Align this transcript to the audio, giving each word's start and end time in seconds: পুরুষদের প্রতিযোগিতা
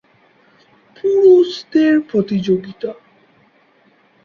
পুরুষদের 0.97 1.93
প্রতিযোগিতা 2.01 2.91